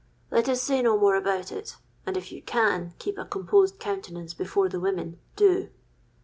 [0.31, 1.75] Let us say no more about it;
[2.07, 5.69] and if you can keep a composed countenance before the women, do.'